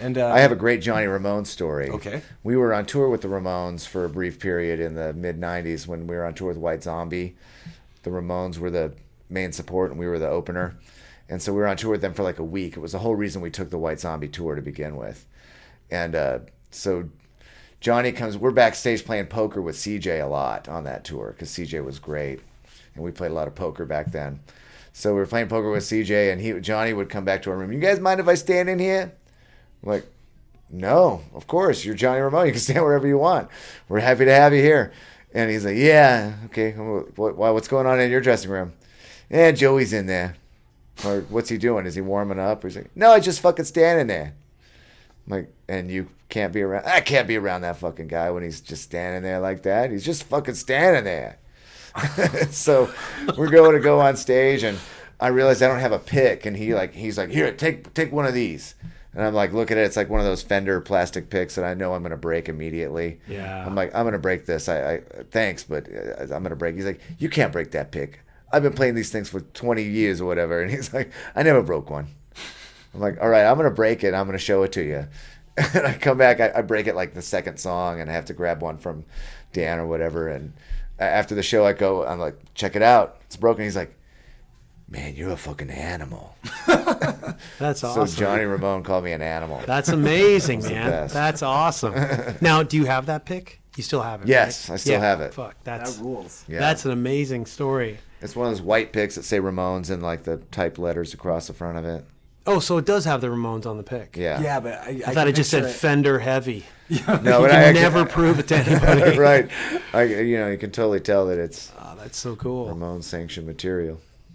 [0.00, 1.88] And uh, I have a great Johnny Ramone story.
[1.88, 2.22] Okay.
[2.42, 5.86] We were on tour with the Ramones for a brief period in the mid 90s
[5.86, 7.36] when we were on tour with White Zombie.
[8.02, 8.92] The Ramones were the
[9.28, 10.76] main support and we were the opener.
[11.28, 12.76] And so we were on tour with them for like a week.
[12.76, 15.26] It was the whole reason we took the White Zombie tour to begin with.
[15.90, 16.38] And uh,
[16.70, 17.08] so
[17.80, 21.84] Johnny comes, we're backstage playing poker with CJ a lot on that tour because CJ
[21.84, 22.40] was great.
[22.94, 24.40] And we played a lot of poker back then.
[24.92, 27.56] So we were playing poker with CJ and he Johnny would come back to our
[27.56, 27.72] room.
[27.72, 29.12] You guys mind if I stand in here?
[29.86, 30.06] I'm like,
[30.68, 31.84] no, of course.
[31.84, 32.46] You're Johnny Ramone.
[32.46, 33.48] You can stand wherever you want.
[33.88, 34.92] We're happy to have you here.
[35.32, 36.72] And he's like, yeah, okay.
[36.72, 38.72] What, what, what's going on in your dressing room?
[39.30, 40.36] Yeah, Joey's in there.
[41.04, 41.86] Or what's he doing?
[41.86, 42.64] Is he warming up?
[42.64, 44.34] Or he's like, no, he's just fucking standing there.
[45.26, 46.86] I'm like, and you can't be around.
[46.86, 49.90] I can't be around that fucking guy when he's just standing there like that.
[49.90, 51.38] He's just fucking standing there.
[52.50, 52.92] so
[53.36, 54.78] we're going to go on stage, and
[55.20, 58.12] I realize I don't have a pick, and he like he's like, here, take take
[58.12, 58.74] one of these.
[59.16, 59.80] And I'm like, look at it.
[59.80, 62.50] It's like one of those Fender plastic picks that I know I'm going to break
[62.50, 63.18] immediately.
[63.26, 63.64] Yeah.
[63.66, 64.68] I'm like, I'm going to break this.
[64.68, 65.00] I, I
[65.30, 66.74] thanks, but uh, I'm going to break.
[66.74, 68.20] He's like, you can't break that pick.
[68.52, 70.60] I've been playing these things for 20 years or whatever.
[70.62, 72.08] And he's like, I never broke one.
[72.92, 74.12] I'm like, all right, I'm going to break it.
[74.12, 75.06] I'm going to show it to you.
[75.74, 78.26] And I come back, I, I break it like the second song, and I have
[78.26, 79.06] to grab one from
[79.54, 80.28] Dan or whatever.
[80.28, 80.52] And
[80.98, 83.16] after the show, I go, I'm like, check it out.
[83.24, 83.64] It's broken.
[83.64, 83.96] He's like,
[84.86, 86.36] man, you're a fucking animal.
[87.58, 88.06] That's awesome.
[88.06, 88.20] So.
[88.20, 89.62] Johnny Ramone called me an animal.
[89.66, 91.08] That's amazing, That's the man.
[91.08, 91.94] That's awesome.
[92.40, 93.60] now, do you have that pick?
[93.76, 94.28] You still have it?
[94.28, 94.74] Yes, right?
[94.74, 95.34] I still Yeah, have it.
[95.34, 96.44] Fuck, that's that rules.
[96.48, 96.60] Yeah.
[96.60, 97.98] that's an amazing story.
[98.22, 101.46] It's one of those white picks that say Ramones in like the typed letters across
[101.48, 102.04] the front of it.
[102.48, 104.16] Oh, so it does have the Ramones on the pick.
[104.16, 104.40] Yeah.
[104.40, 106.64] Yeah, but I, I thought it just said Fender heavy.
[106.88, 109.18] No, You but can I, I never prove it to anybody.
[109.18, 109.50] right.
[109.92, 112.68] I, you know, you can totally tell that it's Oh, that's so cool.
[112.68, 114.00] Ramone sanctioned material.